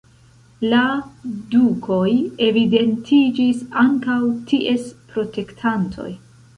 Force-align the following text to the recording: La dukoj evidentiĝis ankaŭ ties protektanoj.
La 0.71 0.79
dukoj 1.51 2.09
evidentiĝis 2.47 3.63
ankaŭ 3.85 4.19
ties 4.53 4.93
protektanoj. 5.15 6.13